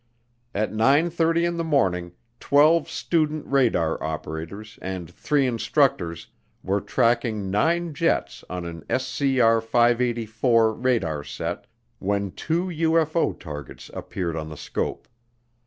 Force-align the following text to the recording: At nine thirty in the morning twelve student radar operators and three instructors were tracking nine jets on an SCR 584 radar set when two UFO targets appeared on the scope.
At 0.55 0.73
nine 0.73 1.11
thirty 1.11 1.45
in 1.45 1.57
the 1.57 1.63
morning 1.63 2.13
twelve 2.39 2.89
student 2.89 3.45
radar 3.45 4.03
operators 4.03 4.79
and 4.81 5.07
three 5.07 5.45
instructors 5.45 6.25
were 6.63 6.81
tracking 6.81 7.51
nine 7.51 7.93
jets 7.93 8.43
on 8.49 8.65
an 8.65 8.83
SCR 8.89 9.59
584 9.61 10.73
radar 10.73 11.23
set 11.23 11.67
when 11.99 12.31
two 12.31 12.65
UFO 12.65 13.39
targets 13.39 13.91
appeared 13.93 14.35
on 14.35 14.49
the 14.49 14.57
scope. 14.57 15.07